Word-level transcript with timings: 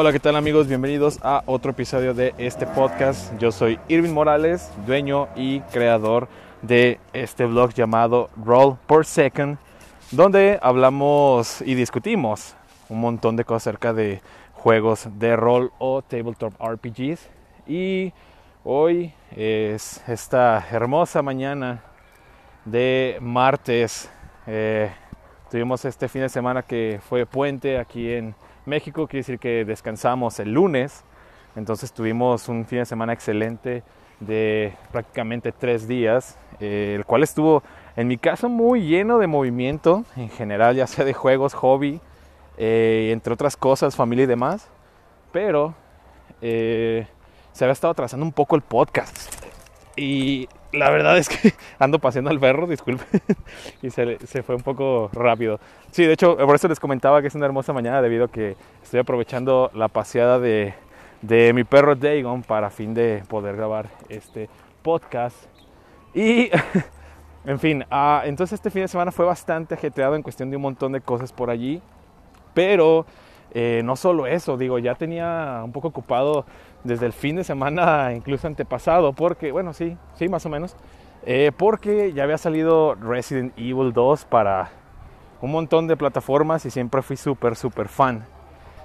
Hola, 0.00 0.12
¿qué 0.12 0.20
tal 0.20 0.36
amigos? 0.36 0.68
Bienvenidos 0.68 1.18
a 1.24 1.42
otro 1.46 1.72
episodio 1.72 2.14
de 2.14 2.32
este 2.38 2.68
podcast. 2.68 3.36
Yo 3.40 3.50
soy 3.50 3.80
Irving 3.88 4.12
Morales, 4.12 4.70
dueño 4.86 5.26
y 5.34 5.58
creador 5.72 6.28
de 6.62 7.00
este 7.12 7.46
blog 7.46 7.74
llamado 7.74 8.30
Roll 8.36 8.76
per 8.86 9.04
Second, 9.04 9.58
donde 10.12 10.56
hablamos 10.62 11.62
y 11.62 11.74
discutimos 11.74 12.54
un 12.88 13.00
montón 13.00 13.34
de 13.34 13.44
cosas 13.44 13.66
acerca 13.66 13.92
de 13.92 14.22
juegos 14.52 15.08
de 15.18 15.34
rol 15.34 15.72
o 15.78 16.00
tabletop 16.00 16.54
RPGs. 16.62 17.28
Y 17.66 18.12
hoy 18.62 19.12
es 19.34 20.00
esta 20.06 20.64
hermosa 20.70 21.22
mañana 21.22 21.82
de 22.64 23.18
martes. 23.20 24.08
Eh, 24.46 24.92
tuvimos 25.50 25.84
este 25.84 26.08
fin 26.08 26.22
de 26.22 26.28
semana 26.28 26.62
que 26.62 27.00
fue 27.08 27.26
puente 27.26 27.80
aquí 27.80 28.12
en 28.12 28.36
México, 28.68 29.06
quiere 29.06 29.20
decir 29.20 29.38
que 29.38 29.64
descansamos 29.64 30.38
el 30.38 30.52
lunes, 30.52 31.04
entonces 31.56 31.92
tuvimos 31.92 32.48
un 32.48 32.64
fin 32.64 32.78
de 32.78 32.86
semana 32.86 33.12
excelente 33.12 33.82
de 34.20 34.74
prácticamente 34.92 35.52
tres 35.52 35.88
días, 35.88 36.38
eh, 36.60 36.94
el 36.96 37.04
cual 37.04 37.22
estuvo 37.22 37.62
en 37.96 38.08
mi 38.08 38.16
caso 38.16 38.48
muy 38.48 38.82
lleno 38.82 39.18
de 39.18 39.26
movimiento 39.26 40.04
en 40.16 40.28
general, 40.28 40.76
ya 40.76 40.86
sea 40.86 41.04
de 41.04 41.14
juegos, 41.14 41.54
hobby, 41.54 42.00
eh, 42.56 43.10
entre 43.12 43.32
otras 43.32 43.56
cosas, 43.56 43.96
familia 43.96 44.24
y 44.24 44.26
demás, 44.26 44.68
pero 45.32 45.74
eh, 46.40 47.06
se 47.52 47.64
había 47.64 47.72
estado 47.72 47.94
trazando 47.94 48.24
un 48.24 48.32
poco 48.32 48.56
el 48.56 48.62
podcast. 48.62 49.34
Y 49.96 50.48
la 50.72 50.90
verdad 50.90 51.16
es 51.18 51.28
que 51.28 51.52
ando 51.78 51.98
paseando 51.98 52.30
al 52.30 52.40
perro, 52.40 52.66
disculpe, 52.66 53.04
y 53.82 53.90
se, 53.90 54.18
se, 54.26 54.42
fue 54.42 54.54
un 54.54 54.62
poco 54.62 55.10
rápido. 55.12 55.60
Sí, 55.90 56.04
de 56.04 56.12
hecho, 56.12 56.36
por 56.36 56.54
eso 56.54 56.68
les 56.68 56.80
comentaba 56.80 57.20
que 57.20 57.28
es 57.28 57.34
una 57.34 57.46
hermosa 57.46 57.72
mañana 57.72 58.02
debido 58.02 58.26
a 58.26 58.28
que 58.28 58.56
estoy 58.82 59.00
aprovechando 59.00 59.70
la 59.74 59.88
paseada 59.88 60.38
de, 60.38 60.74
de 61.22 61.52
mi 61.52 61.64
perro 61.64 61.94
Dagon 61.94 62.42
para 62.42 62.70
fin 62.70 62.94
de 62.94 63.22
poder 63.28 63.56
grabar 63.56 63.88
este 64.08 64.48
podcast. 64.82 65.36
Y, 66.14 66.50
en 67.44 67.58
fin, 67.58 67.84
uh, 67.90 68.24
entonces 68.24 68.54
este 68.54 68.70
fin 68.70 68.82
de 68.82 68.88
semana 68.88 69.12
fue 69.12 69.24
bastante 69.24 69.74
ajetreado 69.74 70.14
en 70.14 70.22
cuestión 70.22 70.50
de 70.50 70.56
un 70.56 70.62
montón 70.62 70.92
de 70.92 71.00
cosas 71.00 71.32
por 71.32 71.50
allí, 71.50 71.80
pero 72.54 73.06
eh, 73.52 73.82
no 73.84 73.96
solo 73.96 74.26
eso, 74.26 74.56
digo, 74.56 74.78
ya 74.78 74.94
tenía 74.94 75.62
un 75.64 75.72
poco 75.72 75.88
ocupado 75.88 76.44
desde 76.84 77.06
el 77.06 77.12
fin 77.12 77.36
de 77.36 77.44
semana, 77.44 78.12
incluso 78.16 78.46
antepasado, 78.46 79.12
porque, 79.12 79.52
bueno, 79.52 79.72
sí, 79.72 79.96
sí, 80.14 80.28
más 80.28 80.44
o 80.46 80.48
menos, 80.48 80.76
eh, 81.24 81.52
porque 81.56 82.12
ya 82.12 82.24
había 82.24 82.38
salido 82.38 82.94
Resident 82.94 83.52
Evil 83.56 83.92
2 83.92 84.24
para 84.26 84.70
un 85.40 85.50
montón 85.50 85.86
de 85.86 85.96
plataformas 85.96 86.64
y 86.66 86.70
siempre 86.70 87.02
fui 87.02 87.16
súper, 87.16 87.56
súper 87.56 87.88
fan 87.88 88.24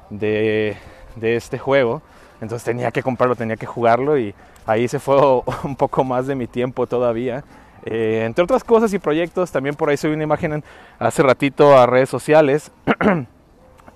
de, 0.10 0.78
de 1.16 1.36
este 1.36 1.58
juego. 1.58 2.02
Entonces 2.42 2.66
tenía 2.66 2.92
que 2.92 3.02
comprarlo, 3.02 3.36
tenía 3.36 3.56
que 3.56 3.66
jugarlo 3.66 4.18
y 4.18 4.36
ahí 4.66 4.88
se 4.88 5.00
fue 5.00 5.18
un 5.64 5.76
poco 5.76 6.04
más 6.04 6.28
de 6.28 6.36
mi 6.36 6.48
tiempo 6.48 6.88
todavía. 6.88 7.44
Eh, 7.86 8.24
entre 8.26 8.44
otras 8.44 8.64
cosas 8.64 8.94
y 8.94 9.00
proyectos, 9.00 9.52
también 9.52 9.76
por 9.76 9.90
ahí 9.90 9.98
subí 9.98 10.14
una 10.14 10.24
imagen 10.24 10.64
hace 11.00 11.22
ratito 11.22 11.78
a 11.78 11.86
redes 11.86 12.10
sociales 12.10 12.72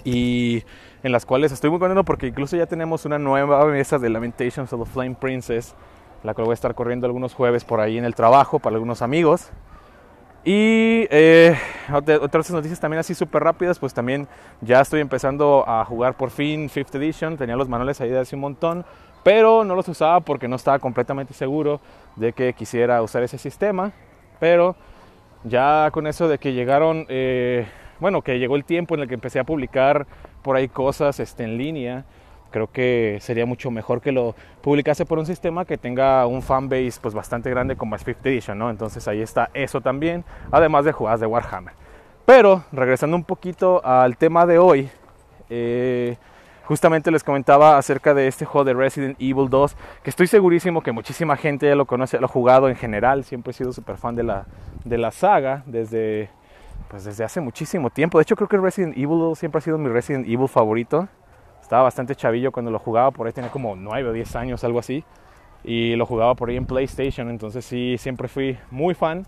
y 0.08 0.64
en 1.04 1.12
las 1.12 1.26
cuales 1.26 1.52
estoy 1.52 1.70
muy 1.70 1.80
contento 1.80 2.06
porque 2.06 2.28
incluso 2.28 2.56
ya 2.56 2.66
tenemos 2.66 3.04
una 3.04 3.20
nueva 3.20 3.66
mesa 3.66 4.00
de 4.00 4.10
Lamentations 4.10 4.72
of 4.72 4.88
the 4.88 4.90
Flame 4.90 5.16
Princess, 5.16 5.76
la 6.24 6.34
cual 6.34 6.46
voy 6.46 6.54
a 6.54 6.54
estar 6.54 6.74
corriendo 6.76 7.06
algunos 7.06 7.34
jueves 7.34 7.66
por 7.66 7.82
ahí 7.82 7.98
en 7.98 8.06
el 8.06 8.16
trabajo 8.16 8.58
para 8.60 8.76
algunos 8.76 9.02
amigos. 9.02 9.50
Y 10.46 11.08
eh, 11.10 11.58
otras 12.22 12.50
noticias 12.52 12.80
también 12.80 13.02
así 13.02 13.14
súper 13.14 13.44
rápidas, 13.44 13.80
pues 13.80 13.94
también 13.94 14.30
ya 14.62 14.80
estoy 14.80 15.02
empezando 15.02 15.66
a 15.68 15.84
jugar 15.84 16.16
por 16.16 16.30
fin 16.30 16.70
Fifth 16.70 16.96
Edition, 16.96 17.36
tenía 17.36 17.58
los 17.58 17.68
manuales 17.68 18.00
ahí 18.00 18.10
de 18.10 18.20
hace 18.20 18.36
un 18.36 18.42
montón, 18.42 18.86
pero 19.26 19.66
no 19.66 19.76
los 19.76 19.90
usaba 19.90 20.22
porque 20.22 20.48
no 20.48 20.56
estaba 20.56 20.80
completamente 20.80 21.34
seguro 21.34 21.82
de 22.16 22.32
que 22.32 22.54
quisiera 22.54 23.02
usar 23.02 23.24
ese 23.24 23.38
sistema, 23.38 23.92
pero 24.40 24.78
ya 25.44 25.90
con 25.92 26.08
eso 26.08 26.30
de 26.30 26.38
que 26.38 26.54
llegaron... 26.54 27.06
Eh, 27.10 27.68
bueno, 28.00 28.22
que 28.22 28.40
llegó 28.40 28.56
el 28.56 28.66
tiempo 28.66 28.96
en 28.96 29.02
el 29.02 29.08
que 29.08 29.16
empecé 29.16 29.40
a 29.40 29.44
publicar 29.44 30.08
por 30.42 30.56
ahí 30.56 30.68
cosas 30.68 31.20
este, 31.20 31.44
en 31.44 31.58
línea. 31.58 32.06
Creo 32.52 32.72
que 32.72 33.18
sería 33.22 33.46
mucho 33.46 33.72
mejor 33.72 34.02
que 34.02 34.12
lo 34.12 34.36
publicase 34.62 35.06
por 35.06 35.20
un 35.20 35.26
sistema 35.26 35.66
que 35.66 35.78
tenga 35.78 36.26
un 36.26 36.42
fanbase 36.42 37.00
pues 37.02 37.14
bastante 37.14 37.50
grande 37.50 37.76
como 37.76 37.96
es 37.96 38.04
Fifth 38.04 38.26
Edition, 38.26 38.58
¿no? 38.58 38.70
Entonces 38.70 39.08
ahí 39.08 39.22
está 39.22 39.50
eso 39.54 39.82
también, 39.82 40.24
además 40.52 40.86
de 40.86 40.94
jugadas 40.94 41.20
de 41.20 41.26
Warhammer. 41.26 41.74
Pero 42.26 42.64
regresando 42.72 43.16
un 43.16 43.24
poquito 43.24 43.86
al 43.86 44.18
tema 44.18 44.46
de 44.46 44.60
hoy, 44.60 44.90
eh, 45.50 46.18
justamente 46.66 47.10
les 47.12 47.24
comentaba 47.24 47.78
acerca 47.78 48.14
de 48.14 48.28
este 48.28 48.44
juego 48.44 48.66
de 48.66 48.74
Resident 48.74 49.16
Evil 49.20 49.50
2, 49.50 49.76
que 50.04 50.10
estoy 50.10 50.28
segurísimo 50.28 50.82
que 50.82 50.92
muchísima 50.92 51.38
gente 51.38 51.68
ya 51.68 51.76
lo 51.76 51.86
conoce, 51.86 52.20
lo 52.20 52.26
ha 52.26 52.30
jugado 52.30 52.68
en 52.68 52.76
general, 52.76 53.24
siempre 53.24 53.52
he 53.52 53.54
sido 53.54 53.72
súper 53.72 53.98
fan 53.98 54.16
de 54.16 54.24
la, 54.24 54.46
de 54.84 54.98
la 54.98 55.12
saga, 55.12 55.64
desde 55.66 56.30
pues 56.90 57.04
desde 57.04 57.24
hace 57.24 57.42
muchísimo 57.42 57.90
tiempo. 57.90 58.18
De 58.18 58.24
hecho, 58.24 58.36
creo 58.36 58.48
que 58.48 58.58
Resident 58.58 58.98
Evil 58.98 59.36
siempre 59.36 59.60
ha 59.60 59.62
sido 59.62 59.78
mi 59.78 59.90
Resident 59.90 60.28
Evil 60.28 60.48
favorito. 60.48 61.08
Estaba 61.62 61.84
bastante 61.84 62.16
chavillo 62.16 62.52
cuando 62.52 62.72
lo 62.72 62.80
jugaba, 62.80 63.12
por 63.12 63.28
ahí 63.28 63.34
tenía 63.34 63.52
como 63.52 63.76
9 63.76 64.10
o 64.10 64.14
10 64.14 64.36
años, 64.38 64.64
algo 64.64 64.80
así. 64.80 65.04
Y 65.64 65.96
lo 65.96 66.06
jugaba 66.06 66.36
por 66.36 66.50
ahí 66.50 66.56
en 66.56 66.66
PlayStation, 66.66 67.30
entonces 67.30 67.66
sí, 67.66 67.98
siempre 67.98 68.28
fui 68.28 68.58
muy 68.72 68.94
fan. 68.94 69.26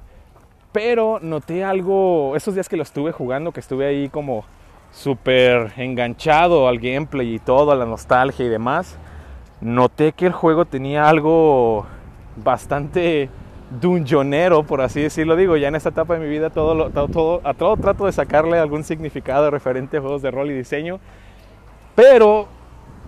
Pero 0.72 1.20
noté 1.22 1.64
algo, 1.64 2.36
esos 2.36 2.54
días 2.54 2.70
que 2.70 2.78
lo 2.78 2.84
estuve 2.84 3.12
jugando, 3.12 3.52
que 3.52 3.60
estuve 3.60 3.88
ahí 3.88 4.10
como 4.10 4.46
súper 4.92 5.74
enganchado 5.78 6.68
al 6.68 6.80
gameplay 6.80 7.36
y 7.36 7.40
todo, 7.40 7.72
a 7.72 7.76
la 7.76 7.86
nostalgia 7.86 8.46
y 8.46 8.50
demás, 8.50 8.98
noté 9.62 10.14
que 10.14 10.28
el 10.28 10.34
juego 10.34 10.66
tenía 10.66 11.10
algo 11.10 11.86
bastante 12.38 13.30
dungeonero, 13.70 14.64
por 14.64 14.82
así 14.82 15.02
decirlo. 15.02 15.36
Digo, 15.36 15.58
ya 15.58 15.68
en 15.68 15.76
esta 15.76 15.90
etapa 15.90 16.16
de 16.16 16.20
mi 16.20 16.30
vida 16.30 16.50
todo, 16.50 16.90
todo, 16.90 17.08
todo, 17.08 17.42
a 17.44 17.54
todo 17.54 17.78
trato 17.78 18.06
de 18.06 18.12
sacarle 18.12 18.58
algún 18.58 18.84
significado 18.84 19.52
referente 19.52 19.98
a 19.98 20.02
juegos 20.02 20.22
de 20.22 20.32
rol 20.32 20.50
y 20.52 20.54
diseño. 20.54 21.00
Pero 21.96 22.48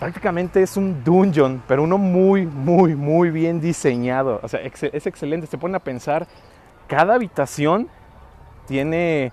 prácticamente 0.00 0.62
es 0.62 0.76
un 0.76 1.04
dungeon, 1.04 1.62
pero 1.68 1.82
uno 1.82 1.98
muy, 1.98 2.46
muy, 2.46 2.94
muy 2.94 3.30
bien 3.30 3.60
diseñado. 3.60 4.40
O 4.42 4.48
sea, 4.48 4.60
es 4.60 5.06
excelente. 5.06 5.46
Se 5.46 5.58
ponen 5.58 5.76
a 5.76 5.80
pensar, 5.80 6.26
cada 6.86 7.14
habitación 7.14 7.88
tiene 8.66 9.32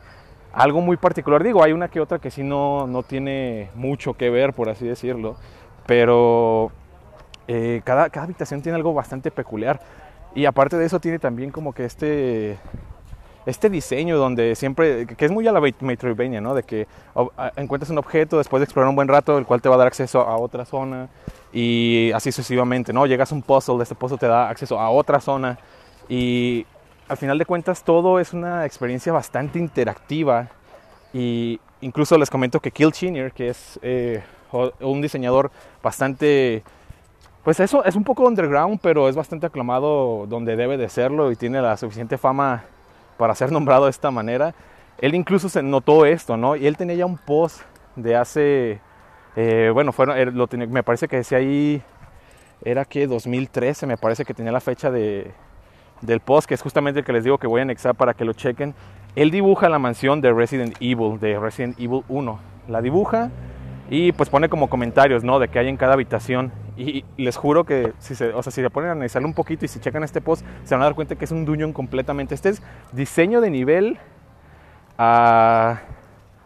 algo 0.53 0.81
muy 0.81 0.97
particular. 0.97 1.43
Digo, 1.43 1.63
hay 1.63 1.73
una 1.73 1.87
que 1.87 1.99
otra 1.99 2.19
que 2.19 2.31
sí 2.31 2.43
no, 2.43 2.87
no 2.87 3.03
tiene 3.03 3.69
mucho 3.75 4.13
que 4.13 4.29
ver, 4.29 4.53
por 4.53 4.69
así 4.69 4.87
decirlo, 4.87 5.35
pero 5.85 6.71
eh, 7.47 7.81
cada, 7.83 8.09
cada 8.09 8.25
habitación 8.25 8.61
tiene 8.61 8.75
algo 8.75 8.93
bastante 8.93 9.31
peculiar. 9.31 9.81
Y 10.35 10.45
aparte 10.45 10.77
de 10.77 10.85
eso 10.85 10.99
tiene 10.99 11.17
también 11.17 11.49
como 11.49 11.73
que 11.73 11.85
este, 11.85 12.57
este 13.45 13.69
diseño 13.69 14.17
donde 14.17 14.55
siempre, 14.55 15.07
que 15.07 15.25
es 15.25 15.31
muy 15.31 15.47
a 15.47 15.53
la 15.53 15.61
Metroidvania, 15.61 16.41
¿no? 16.41 16.53
De 16.53 16.63
que 16.63 16.87
encuentras 17.55 17.89
un 17.89 17.97
objeto 17.97 18.37
después 18.37 18.59
de 18.59 18.65
explorar 18.65 18.89
un 18.89 18.97
buen 18.97 19.07
rato, 19.07 19.37
el 19.37 19.45
cual 19.45 19.61
te 19.61 19.69
va 19.69 19.75
a 19.75 19.77
dar 19.77 19.87
acceso 19.87 20.19
a 20.21 20.37
otra 20.37 20.65
zona 20.65 21.07
y 21.53 22.11
así 22.13 22.33
sucesivamente, 22.33 22.91
¿no? 22.91 23.05
Llegas 23.05 23.31
a 23.31 23.35
un 23.35 23.41
puzzle, 23.41 23.81
este 23.81 23.95
puzzle 23.95 24.17
te 24.17 24.27
da 24.27 24.49
acceso 24.49 24.77
a 24.77 24.89
otra 24.89 25.21
zona 25.21 25.57
y 26.09 26.65
al 27.07 27.15
final 27.15 27.37
de 27.37 27.45
cuentas 27.45 27.83
todo 27.83 28.19
es 28.19 28.33
una 28.33 28.65
experiencia 28.65 29.13
bastante 29.13 29.57
interactiva 29.57 30.49
y 31.13 31.61
incluso 31.79 32.17
les 32.17 32.29
comento 32.29 32.59
que 32.59 32.71
Kill 32.71 32.91
Chinier, 32.91 33.31
que 33.31 33.49
es 33.49 33.79
eh, 33.81 34.21
un 34.81 35.01
diseñador 35.01 35.49
bastante 35.81 36.61
pues 37.45 37.59
eso 37.59 37.85
es 37.85 37.95
un 37.95 38.03
poco 38.03 38.27
underground, 38.27 38.79
pero 38.81 39.07
es 39.07 39.15
bastante 39.15 39.45
aclamado 39.45 40.25
donde 40.27 40.55
debe 40.55 40.77
de 40.77 40.89
serlo 40.89 41.31
y 41.31 41.35
tiene 41.35 41.61
la 41.61 41.77
suficiente 41.77 42.17
fama 42.17 42.63
para 43.17 43.35
ser 43.35 43.51
nombrado 43.53 43.85
de 43.85 43.91
esta 43.91 44.09
manera. 44.09 44.55
Él 44.97 45.13
incluso 45.13 45.47
se 45.47 45.61
notó 45.61 46.07
esto, 46.07 46.37
¿no? 46.37 46.55
Y 46.55 46.65
él 46.65 46.75
tenía 46.75 46.95
ya 46.95 47.05
un 47.05 47.17
post 47.17 47.61
de 47.95 48.15
hace, 48.15 48.81
eh, 49.35 49.69
bueno, 49.71 49.91
fueron, 49.91 50.35
lo 50.35 50.49
me 50.67 50.81
parece 50.81 51.07
que 51.07 51.17
decía 51.17 51.37
ahí, 51.37 51.83
era 52.63 52.83
que 52.83 53.05
2013, 53.05 53.85
me 53.85 53.97
parece 53.97 54.25
que 54.25 54.33
tenía 54.33 54.51
la 54.51 54.59
fecha 54.59 54.89
de, 54.89 55.31
del 56.01 56.21
post, 56.21 56.47
que 56.47 56.55
es 56.55 56.63
justamente 56.63 57.01
el 57.01 57.05
que 57.05 57.13
les 57.13 57.23
digo 57.23 57.37
que 57.37 57.45
voy 57.45 57.59
a 57.59 57.61
anexar 57.61 57.93
para 57.93 58.15
que 58.15 58.25
lo 58.25 58.33
chequen. 58.33 58.73
Él 59.15 59.29
dibuja 59.29 59.69
la 59.69 59.77
mansión 59.77 60.19
de 60.19 60.33
Resident 60.33 60.75
Evil, 60.79 61.19
de 61.19 61.37
Resident 61.37 61.79
Evil 61.79 62.01
1. 62.07 62.39
La 62.69 62.81
dibuja 62.81 63.29
y 63.87 64.13
pues 64.13 64.29
pone 64.29 64.49
como 64.49 64.67
comentarios, 64.67 65.23
¿no? 65.23 65.37
De 65.37 65.47
que 65.47 65.59
hay 65.59 65.67
en 65.67 65.77
cada 65.77 65.93
habitación. 65.93 66.51
Y 66.77 67.05
les 67.17 67.37
juro 67.37 67.63
que 67.63 67.93
si 67.99 68.15
se, 68.15 68.33
o 68.33 68.43
sea, 68.43 68.51
si 68.51 68.61
se 68.61 68.69
ponen 68.69 68.89
a 68.89 68.91
analizarlo 68.93 69.27
un 69.27 69.33
poquito 69.33 69.65
y 69.65 69.67
si 69.67 69.79
checan 69.79 70.03
este 70.03 70.21
post, 70.21 70.45
se 70.63 70.75
van 70.75 70.81
a 70.81 70.85
dar 70.85 70.95
cuenta 70.95 71.15
que 71.15 71.25
es 71.25 71.31
un 71.31 71.45
dungeon 71.45 71.71
completamente. 71.73 72.35
Este 72.35 72.49
es 72.49 72.61
diseño 72.91 73.39
de 73.41 73.49
nivel, 73.49 73.97
a, 74.97 75.79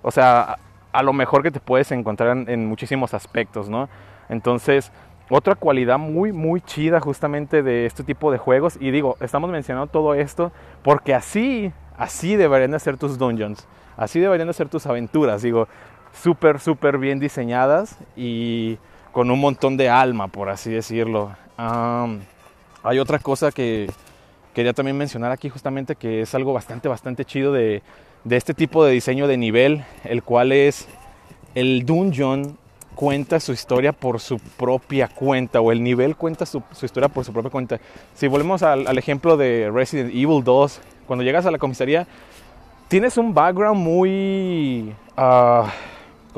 o 0.02 0.12
sea, 0.12 0.58
a, 0.92 1.04
lo 1.04 1.14
mejor 1.14 1.42
que 1.42 1.52
te 1.52 1.60
puedes 1.60 1.92
encontrar 1.92 2.38
en, 2.38 2.50
en 2.50 2.66
muchísimos 2.68 3.14
aspectos, 3.14 3.70
¿no? 3.70 3.90
Entonces, 4.30 4.92
otra 5.30 5.56
cualidad 5.56 6.00
muy, 6.00 6.32
muy 6.32 6.62
chida 6.62 7.00
justamente 7.00 7.62
de 7.62 7.86
este 7.86 8.04
tipo 8.04 8.32
de 8.32 8.40
juegos, 8.40 8.78
y 8.80 8.92
digo, 8.92 9.16
estamos 9.22 9.50
mencionando 9.52 9.88
todo 9.88 10.16
esto 10.16 10.52
porque 10.84 11.14
así, 11.14 11.72
así 11.98 12.36
deberían 12.36 12.72
de 12.72 12.80
ser 12.80 12.98
tus 12.98 13.18
dungeons, 13.18 13.68
así 13.96 14.20
deberían 14.20 14.48
de 14.48 14.54
ser 14.54 14.70
tus 14.70 14.88
aventuras, 14.88 15.44
digo, 15.44 15.68
súper, 16.14 16.60
súper 16.60 16.98
bien 16.98 17.20
diseñadas 17.20 18.00
y 18.16 18.80
con 19.12 19.32
un 19.32 19.40
montón 19.40 19.78
de 19.78 19.90
alma, 19.90 20.28
por 20.28 20.50
así 20.50 20.72
decirlo. 20.72 21.36
hay 21.58 23.00
otra 23.00 23.20
cosa 23.20 23.52
que 23.52 23.90
quería 24.54 24.74
también 24.74 24.98
mencionar 24.98 25.32
aquí 25.32 25.50
justamente 25.50 25.96
que 25.96 26.22
es 26.22 26.36
algo 26.36 26.54
bastante, 26.54 26.88
bastante 26.88 27.26
chido 27.26 27.54
de, 27.54 27.82
de 28.24 28.38
este 28.38 28.54
tipo 28.54 28.84
de 28.84 28.92
diseño 28.92 29.28
de 29.28 29.38
nivel, 29.38 29.84
el 30.04 30.24
cual 30.24 30.52
es 30.52 30.88
el 31.56 31.86
dungeon 31.86 32.58
cuenta 33.00 33.40
su 33.40 33.54
historia 33.54 33.94
por 33.94 34.20
su 34.20 34.40
propia 34.40 35.08
cuenta 35.08 35.62
o 35.62 35.72
el 35.72 35.82
nivel 35.82 36.18
cuenta 36.18 36.46
su, 36.46 36.62
historia 36.82 37.08
por 37.08 37.24
su 37.24 37.32
propia 37.32 37.50
cuenta. 37.50 37.80
Si 38.14 38.28
volvemos 38.28 38.62
al, 38.62 38.98
ejemplo 38.98 39.38
de 39.38 39.72
Resident 39.74 40.14
Evil 40.14 40.44
2, 40.44 40.82
cuando 41.08 41.24
llegas 41.24 41.46
a 41.46 41.52
la 41.52 41.58
comisaría, 41.58 42.08
tienes 42.90 43.18
un 43.18 43.34
background 43.34 43.82
muy... 43.82 44.94
Uh, 45.18 45.66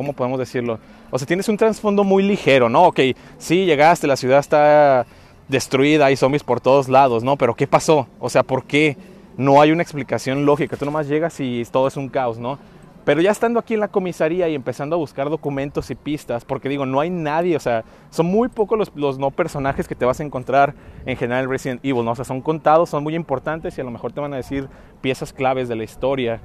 ¿Cómo 0.01 0.13
podemos 0.13 0.39
decirlo? 0.39 0.79
O 1.11 1.19
sea, 1.19 1.27
tienes 1.27 1.47
un 1.47 1.57
trasfondo 1.57 2.03
muy 2.03 2.23
ligero, 2.23 2.69
¿no? 2.69 2.85
Ok, 2.85 3.01
sí, 3.37 3.65
llegaste, 3.65 4.07
la 4.07 4.15
ciudad 4.15 4.39
está 4.39 5.05
destruida, 5.47 6.07
hay 6.07 6.15
zombies 6.15 6.41
por 6.41 6.59
todos 6.59 6.89
lados, 6.89 7.23
¿no? 7.23 7.37
Pero 7.37 7.53
¿qué 7.53 7.67
pasó? 7.67 8.07
O 8.19 8.27
sea, 8.27 8.41
¿por 8.41 8.63
qué? 8.63 8.97
No 9.37 9.61
hay 9.61 9.71
una 9.71 9.83
explicación 9.83 10.43
lógica. 10.43 10.75
Tú 10.75 10.85
nomás 10.85 11.07
llegas 11.07 11.39
y 11.39 11.63
todo 11.71 11.87
es 11.87 11.97
un 11.97 12.09
caos, 12.09 12.39
¿no? 12.39 12.57
Pero 13.05 13.21
ya 13.21 13.29
estando 13.29 13.59
aquí 13.59 13.75
en 13.75 13.79
la 13.79 13.89
comisaría 13.89 14.49
y 14.49 14.55
empezando 14.55 14.95
a 14.95 14.97
buscar 14.97 15.29
documentos 15.29 15.91
y 15.91 15.93
pistas, 15.93 16.45
porque 16.45 16.67
digo, 16.67 16.87
no 16.87 16.99
hay 16.99 17.11
nadie, 17.11 17.55
o 17.55 17.59
sea, 17.59 17.83
son 18.09 18.25
muy 18.25 18.47
pocos 18.47 18.91
los, 18.95 19.19
no 19.19 19.29
personajes 19.29 19.87
que 19.87 19.93
te 19.93 20.05
vas 20.05 20.19
a 20.19 20.23
encontrar 20.23 20.73
en 21.05 21.15
general 21.15 21.43
en 21.43 21.49
Resident 21.51 21.85
Evil, 21.85 22.03
¿no? 22.03 22.13
O 22.13 22.15
sea, 22.15 22.25
son 22.25 22.41
contados, 22.41 22.89
son 22.89 23.03
muy 23.03 23.13
importantes 23.13 23.77
y 23.77 23.81
a 23.81 23.83
lo 23.83 23.91
mejor 23.91 24.13
te 24.13 24.19
van 24.19 24.33
a 24.33 24.37
decir 24.37 24.67
piezas 24.99 25.31
claves 25.31 25.69
de 25.69 25.75
la 25.75 25.83
historia. 25.83 26.41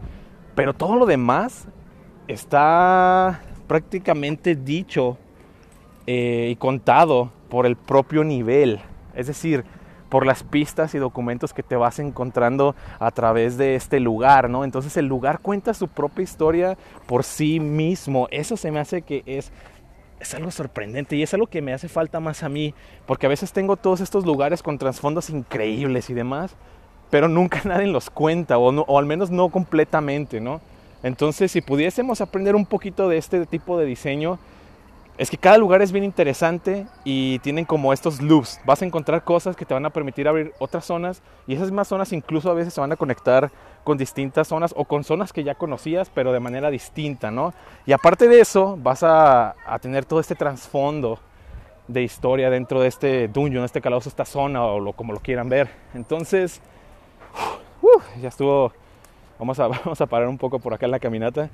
Pero 0.55 0.75
todo 0.75 0.97
lo 0.97 1.06
demás 1.06 1.69
está 2.28 3.40
prácticamente 3.67 4.55
dicho 4.55 5.19
eh, 6.06 6.49
y 6.52 6.56
contado 6.56 7.31
por 7.49 7.67
el 7.67 7.76
propio 7.76 8.25
nivel. 8.25 8.81
Es 9.14 9.26
decir, 9.26 9.64
por 10.08 10.25
las 10.25 10.43
pistas 10.43 10.94
y 10.94 10.99
documentos 10.99 11.52
que 11.52 11.62
te 11.62 11.76
vas 11.76 11.99
encontrando 11.99 12.76
a 12.99 13.11
través 13.11 13.56
de 13.56 13.75
este 13.75 13.99
lugar, 13.99 14.49
¿no? 14.49 14.64
Entonces 14.64 14.96
el 14.96 15.06
lugar 15.06 15.40
cuenta 15.40 15.75
su 15.75 15.88
propia 15.88 16.23
historia 16.23 16.78
por 17.06 17.25
sí 17.25 17.61
mismo. 17.61 18.28
Eso 18.31 18.56
se 18.56 18.70
me 18.70 18.81
hace 18.81 19.02
que 19.02 19.23
es 19.26 19.52
es 20.19 20.34
algo 20.34 20.50
sorprendente 20.50 21.14
y 21.17 21.23
es 21.23 21.34
algo 21.34 21.46
que 21.46 21.61
me 21.61 21.75
hace 21.75 21.88
falta 21.88 22.20
más 22.20 22.43
a 22.43 22.49
mí, 22.49 22.75
porque 23.05 23.26
a 23.26 23.28
veces 23.28 23.52
tengo 23.52 23.76
todos 23.76 24.00
estos 24.00 24.25
lugares 24.25 24.62
con 24.62 24.78
trasfondos 24.78 25.28
increíbles 25.28 26.08
y 26.08 26.14
demás, 26.14 26.56
pero 27.11 27.28
nunca 27.28 27.61
nadie 27.64 27.87
los 27.87 28.11
cuenta, 28.11 28.58
o, 28.58 28.69
o 28.69 28.99
al 28.99 29.06
menos 29.06 29.31
no 29.31 29.50
completamente, 29.50 30.40
¿no? 30.40 30.61
Entonces, 31.06 31.53
si 31.53 31.61
pudiésemos 31.61 32.20
aprender 32.20 32.56
un 32.56 32.67
poquito 32.67 33.08
de 33.08 33.17
este 33.17 33.47
tipo 33.47 33.79
de 33.79 33.87
diseño, 33.87 34.41
es 35.19 35.31
que 35.31 35.38
cada 35.38 35.56
lugar 35.56 35.81
es 35.81 35.93
bien 35.93 36.03
interesante 36.03 36.88
y 37.05 37.38
tienen 37.38 37.64
como 37.64 37.93
estos 37.93 38.20
loops. 38.20 38.58
Vas 38.64 38.82
a 38.82 38.87
encontrar 38.87 39.23
cosas 39.23 39.55
que 39.55 39.64
te 39.64 39.73
van 39.73 39.87
a 39.87 39.91
permitir 39.91 40.26
abrir 40.26 40.53
otras 40.58 40.85
zonas 40.85 41.23
y 41.47 41.55
esas 41.55 41.69
mismas 41.69 41.87
zonas 41.87 42.12
incluso 42.12 42.50
a 42.50 42.55
veces 42.55 42.75
se 42.75 42.81
van 42.81 42.91
a 42.91 42.97
conectar 42.97 43.53
con 43.85 43.97
distintas 43.97 44.49
zonas 44.49 44.75
o 44.76 44.85
con 44.85 45.05
zonas 45.05 45.32
que 45.32 45.44
ya 45.44 45.55
conocías 45.55 46.11
pero 46.12 46.32
de 46.32 46.41
manera 46.41 46.70
distinta, 46.70 47.31
¿no? 47.31 47.55
Y 47.87 47.93
aparte 47.93 48.26
de 48.26 48.41
eso 48.41 48.76
vas 48.76 49.05
a, 49.05 49.55
tener 49.81 50.06
todo 50.06 50.19
este 50.19 50.35
trasfondo 50.35 51.20
de 51.87 52.02
historia 52.02 52.50
dentro 52.50 52.81
de 52.81 52.88
este 52.88 53.29
dungeon, 53.29 53.64
este 53.64 53.81
calabozo, 53.81 54.09
esta 54.09 54.25
zona 54.25 54.64
o 54.64 54.81
lo, 54.81 54.93
como 54.93 55.12
lo 55.12 55.20
quieran 55.20 55.49
ver. 55.49 55.70
Entonces, 55.94 56.61
ya 58.20 58.29
estuvo, 58.29 58.73
vamos 59.38 59.59
a, 59.61 59.69
vamos 59.85 60.00
a 60.00 60.06
parar 60.06 60.29
un 60.29 60.38
poco 60.38 60.59
por 60.59 60.75
acá 60.75 60.87
en 60.87 60.93
la 60.93 60.99
caminata. 60.99 61.50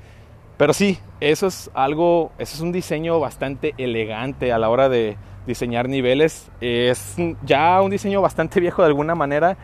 Pero 0.57 0.73
sí, 0.73 0.99
eso 1.21 1.47
es 1.47 1.71
algo, 1.75 2.31
eso 2.39 2.55
es 2.55 2.61
un 2.61 2.73
diseño 2.73 3.19
bastante 3.19 3.75
elegante 3.79 4.53
a 4.53 4.59
la 4.59 4.69
hora 4.69 4.89
de 4.89 5.17
diseñar 5.47 5.89
niveles. 5.89 6.51
Es 6.61 7.17
ya 7.45 7.81
un 7.83 7.91
diseño 7.91 8.21
bastante 8.21 8.61
viejo 8.61 8.83
de 8.83 8.89
alguna 8.89 9.15
manera, 9.15 9.57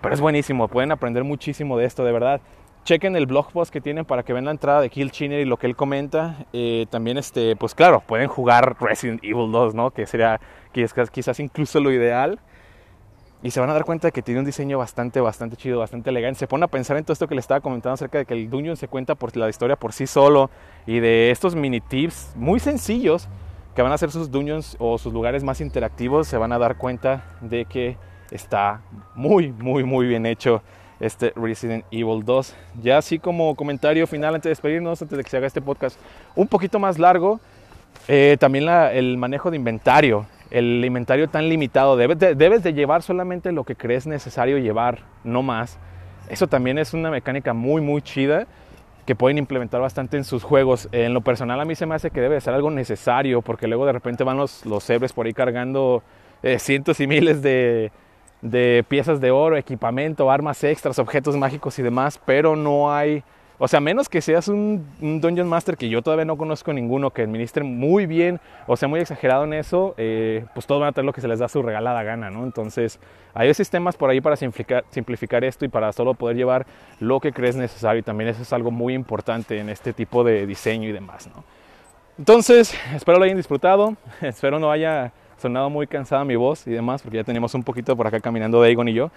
pero 0.00 0.14
es 0.14 0.20
buenísimo. 0.20 0.68
Pueden 0.68 0.92
aprender 0.92 1.24
muchísimo 1.24 1.76
de 1.78 1.86
esto, 1.86 2.04
de 2.04 2.12
verdad. 2.12 2.40
Chequen 2.84 3.16
el 3.16 3.26
blog 3.26 3.50
post 3.50 3.72
que 3.72 3.80
tienen 3.80 4.04
para 4.04 4.22
que 4.22 4.32
vean 4.32 4.44
la 4.44 4.52
entrada 4.52 4.80
de 4.80 4.90
Kill 4.90 5.10
Chiner 5.10 5.40
y 5.40 5.44
lo 5.44 5.56
que 5.56 5.66
él 5.66 5.74
comenta. 5.74 6.46
Eh, 6.52 6.86
también, 6.90 7.18
este, 7.18 7.56
pues 7.56 7.74
claro, 7.74 8.00
pueden 8.06 8.28
jugar 8.28 8.76
Resident 8.80 9.24
Evil 9.24 9.50
2, 9.50 9.74
¿no? 9.74 9.90
Que 9.90 10.06
sería 10.06 10.40
quizás 10.72 11.40
incluso 11.40 11.80
lo 11.80 11.90
ideal. 11.90 12.38
Y 13.42 13.50
se 13.50 13.60
van 13.60 13.70
a 13.70 13.74
dar 13.74 13.84
cuenta 13.84 14.08
de 14.08 14.12
que 14.12 14.22
tiene 14.22 14.40
un 14.40 14.46
diseño 14.46 14.78
bastante, 14.78 15.20
bastante 15.20 15.56
chido, 15.56 15.78
bastante 15.78 16.10
elegante. 16.10 16.38
Se 16.38 16.46
pone 16.46 16.64
a 16.64 16.68
pensar 16.68 16.96
en 16.96 17.04
todo 17.04 17.12
esto 17.12 17.28
que 17.28 17.34
le 17.34 17.40
estaba 17.40 17.60
comentando 17.60 17.94
acerca 17.94 18.18
de 18.18 18.24
que 18.24 18.34
el 18.34 18.48
Dungeon 18.48 18.76
se 18.76 18.88
cuenta 18.88 19.14
por 19.14 19.36
la 19.36 19.48
historia 19.48 19.76
por 19.76 19.92
sí 19.92 20.06
solo 20.06 20.50
y 20.86 21.00
de 21.00 21.30
estos 21.30 21.54
mini 21.54 21.80
tips 21.80 22.32
muy 22.34 22.60
sencillos 22.60 23.28
que 23.74 23.82
van 23.82 23.92
a 23.92 23.98
ser 23.98 24.10
sus 24.10 24.30
dungeons 24.30 24.74
o 24.80 24.96
sus 24.96 25.12
lugares 25.12 25.44
más 25.44 25.60
interactivos. 25.60 26.26
Se 26.26 26.38
van 26.38 26.50
a 26.52 26.58
dar 26.58 26.78
cuenta 26.78 27.24
de 27.42 27.66
que 27.66 27.98
está 28.30 28.80
muy, 29.14 29.52
muy, 29.52 29.84
muy 29.84 30.06
bien 30.06 30.24
hecho 30.24 30.62
este 30.98 31.32
Resident 31.36 31.84
Evil 31.90 32.24
2. 32.24 32.54
Ya 32.82 32.96
así 32.96 33.18
como 33.18 33.54
comentario 33.54 34.06
final 34.06 34.34
antes 34.34 34.44
de 34.44 34.50
despedirnos, 34.50 35.02
antes 35.02 35.18
de 35.18 35.22
que 35.22 35.28
se 35.30 35.36
haga 35.36 35.46
este 35.46 35.60
podcast 35.60 35.98
un 36.34 36.48
poquito 36.48 36.78
más 36.78 36.98
largo, 36.98 37.38
eh, 38.08 38.36
también 38.40 38.68
el 38.68 39.18
manejo 39.18 39.50
de 39.50 39.56
inventario 39.56 40.26
el 40.50 40.84
inventario 40.84 41.28
tan 41.28 41.48
limitado, 41.48 41.96
debes 41.96 42.18
de, 42.18 42.34
de 42.34 42.72
llevar 42.72 43.02
solamente 43.02 43.52
lo 43.52 43.64
que 43.64 43.76
crees 43.76 44.06
necesario 44.06 44.58
llevar, 44.58 45.00
no 45.24 45.42
más. 45.42 45.78
Eso 46.28 46.46
también 46.46 46.78
es 46.78 46.94
una 46.94 47.10
mecánica 47.10 47.52
muy, 47.52 47.80
muy 47.80 48.02
chida 48.02 48.46
que 49.06 49.14
pueden 49.14 49.38
implementar 49.38 49.80
bastante 49.80 50.16
en 50.16 50.24
sus 50.24 50.42
juegos. 50.42 50.88
En 50.92 51.14
lo 51.14 51.20
personal 51.20 51.60
a 51.60 51.64
mí 51.64 51.74
se 51.76 51.86
me 51.86 51.94
hace 51.94 52.10
que 52.10 52.20
debe 52.20 52.40
ser 52.40 52.54
algo 52.54 52.70
necesario 52.70 53.40
porque 53.40 53.68
luego 53.68 53.86
de 53.86 53.92
repente 53.92 54.24
van 54.24 54.36
los, 54.36 54.66
los 54.66 54.84
por 55.14 55.26
ahí 55.26 55.32
cargando 55.32 56.02
eh, 56.42 56.58
cientos 56.58 56.98
y 57.00 57.06
miles 57.06 57.40
de, 57.40 57.92
de 58.42 58.84
piezas 58.88 59.20
de 59.20 59.30
oro, 59.30 59.56
equipamiento, 59.56 60.30
armas 60.30 60.62
extras, 60.64 60.98
objetos 60.98 61.36
mágicos 61.36 61.78
y 61.78 61.82
demás, 61.82 62.20
pero 62.26 62.56
no 62.56 62.92
hay 62.92 63.22
o 63.58 63.68
sea, 63.68 63.80
menos 63.80 64.08
que 64.08 64.20
seas 64.20 64.48
un, 64.48 64.86
Dungeon 65.00 65.48
Master 65.48 65.76
que 65.76 65.88
yo 65.88 66.02
todavía 66.02 66.24
no 66.24 66.36
conozco 66.36 66.72
ninguno 66.72 67.10
que 67.10 67.22
administre 67.22 67.64
muy 67.64 68.06
bien 68.06 68.38
o 68.66 68.76
sea 68.76 68.88
muy 68.88 69.00
exagerado 69.00 69.44
en 69.44 69.54
eso, 69.54 69.94
eh, 69.96 70.44
pues 70.54 70.66
todos 70.66 70.80
van 70.80 70.90
a 70.90 70.92
tener 70.92 71.06
lo 71.06 71.12
que 71.12 71.20
se 71.20 71.28
les 71.28 71.38
da 71.38 71.48
su 71.48 71.62
regalada 71.62 72.02
gana, 72.02 72.30
¿no? 72.30 72.44
Entonces, 72.44 72.98
hay 73.32 73.52
sistemas 73.54 73.96
por 73.96 74.10
ahí 74.10 74.20
para 74.20 74.36
simplificar, 74.36 75.44
esto 75.44 75.64
y 75.64 75.68
para 75.68 75.92
solo 75.92 76.14
poder 76.14 76.36
llevar 76.36 76.66
lo 77.00 77.20
que 77.20 77.32
crees 77.32 77.56
necesario 77.56 78.00
y 78.00 78.02
también 78.02 78.30
eso 78.30 78.42
es 78.42 78.52
algo 78.52 78.70
muy 78.70 78.94
importante 78.94 79.58
en 79.58 79.70
este 79.70 79.92
tipo 79.92 80.24
de 80.24 80.46
diseño 80.46 80.88
y 80.88 80.92
demás, 80.92 81.28
¿no? 81.34 81.44
Entonces, 82.18 82.74
espero 82.94 83.18
lo 83.18 83.24
hayan 83.24 83.36
disfrutado, 83.36 83.96
espero 84.20 84.58
no 84.58 84.70
haya 84.70 85.12
sonado 85.38 85.68
muy 85.70 85.86
cansada 85.86 86.24
mi 86.24 86.36
voz 86.36 86.66
y 86.66 86.70
demás, 86.70 87.02
porque 87.02 87.18
ya 87.18 87.24
tenemos 87.24 87.54
un 87.54 87.62
poquito 87.62 87.96
por 87.96 88.06
acá 88.06 88.20
caminando 88.20 88.60
Dagon 88.60 88.88
y 88.88 88.94
yo. 88.94 89.10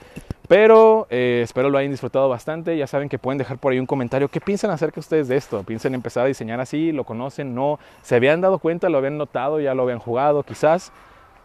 Pero 0.50 1.06
eh, 1.12 1.42
espero 1.44 1.70
lo 1.70 1.78
hayan 1.78 1.92
disfrutado 1.92 2.28
bastante. 2.28 2.76
Ya 2.76 2.88
saben 2.88 3.08
que 3.08 3.20
pueden 3.20 3.38
dejar 3.38 3.60
por 3.60 3.72
ahí 3.72 3.80
un 3.80 3.86
comentario. 3.86 4.30
¿Qué 4.30 4.42
piensan 4.42 4.72
acerca 4.72 5.00
ustedes 5.00 5.28
de 5.28 5.38
esto? 5.38 5.62
¿Piensan 5.62 5.94
empezar 5.94 6.26
a 6.26 6.28
diseñar 6.28 6.60
así? 6.60 6.92
¿Lo 6.92 7.04
conocen? 7.04 7.54
¿No? 7.54 7.78
¿Se 8.02 8.16
habían 8.16 8.42
dado 8.42 8.58
cuenta? 8.58 8.90
¿Lo 8.90 8.98
habían 8.98 9.20
notado? 9.20 9.60
¿Ya 9.60 9.76
lo 9.76 9.84
habían 9.84 10.00
jugado? 10.00 10.42
Quizás 10.42 10.92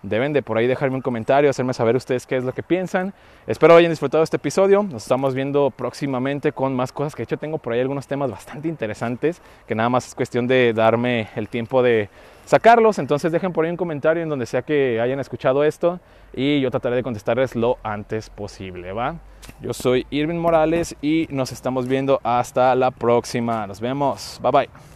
deben 0.02 0.32
de 0.32 0.40
por 0.40 0.56
ahí 0.56 0.66
dejarme 0.66 0.96
un 0.96 1.02
comentario, 1.02 1.50
hacerme 1.50 1.75
saber 1.75 1.96
ustedes 1.96 2.26
qué 2.26 2.38
es 2.38 2.44
lo 2.44 2.54
que 2.54 2.62
piensan. 2.62 3.12
Espero 3.46 3.76
hayan 3.76 3.92
disfrutado 3.92 4.25
este 4.25 4.38
episodio. 4.38 4.82
Nos 4.82 5.02
estamos 5.02 5.34
viendo 5.34 5.70
próximamente 5.70 6.52
con 6.52 6.75
más 6.75 6.90
cosas 6.90 7.14
que 7.14 7.20
de 7.20 7.25
hecho 7.25 7.37
tengo 7.37 7.58
por 7.58 7.75
ahí 7.75 7.80
algunos 7.80 8.06
temas 8.06 8.30
bastante 8.30 8.68
interesantes 8.68 9.42
que 9.68 9.75
nada 9.75 9.90
más 9.90 10.08
es 10.08 10.14
cuestión 10.14 10.46
de 10.46 10.73
darme 10.73 11.28
el 11.37 11.50
tiempo 11.50 11.82
de 11.82 12.08
sacarlos. 12.44 12.98
Entonces 12.98 13.32
dejen 13.32 13.52
por 13.52 13.64
ahí 13.64 13.70
un 13.70 13.76
comentario 13.76 14.22
en 14.22 14.28
donde 14.28 14.46
sea 14.46 14.62
que 14.62 15.00
hayan 15.00 15.20
escuchado 15.20 15.64
esto 15.64 16.00
y 16.34 16.60
yo 16.60 16.70
trataré 16.70 16.96
de 16.96 17.02
contestarles 17.02 17.54
lo 17.54 17.78
antes 17.82 18.30
posible, 18.30 18.92
¿va? 18.92 19.16
Yo 19.60 19.72
soy 19.74 20.06
Irving 20.10 20.38
Morales 20.38 20.96
y 21.02 21.26
nos 21.30 21.52
estamos 21.52 21.86
viendo 21.86 22.20
hasta 22.22 22.74
la 22.74 22.90
próxima. 22.90 23.66
Nos 23.66 23.80
vemos. 23.80 24.40
Bye 24.42 24.50
bye. 24.52 24.93